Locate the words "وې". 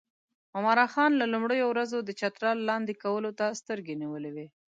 4.35-4.47